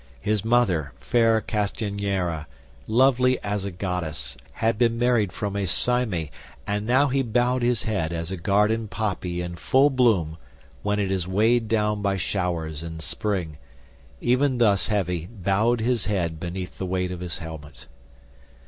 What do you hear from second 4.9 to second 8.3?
married from Aesyme, and now he bowed his head